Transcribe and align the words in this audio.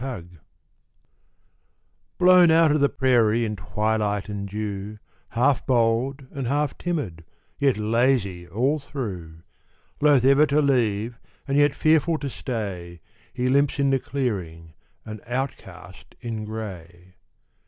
COYOTE 0.03 0.39
Blown 2.17 2.49
out 2.49 2.71
of 2.71 2.79
the 2.79 2.89
prairie 2.89 3.45
in 3.45 3.55
twilight 3.55 4.29
and 4.29 4.49
dew, 4.49 4.97
Half 5.29 5.67
bold 5.67 6.25
and 6.31 6.47
half 6.47 6.75
timid, 6.79 7.23
yet 7.59 7.77
lazy 7.77 8.47
all 8.47 8.79
through; 8.79 9.43
Loath 10.01 10.25
ever 10.25 10.47
to 10.47 10.59
leave, 10.59 11.19
and 11.47 11.55
yet 11.55 11.75
fearful 11.75 12.17
to 12.17 12.31
stay, 12.31 12.99
He 13.31 13.47
limps 13.47 13.77
in 13.77 13.91
the 13.91 13.99
clearing, 13.99 14.73
an 15.05 15.21
outcast 15.27 16.15
in 16.19 16.45
gray. 16.45 17.13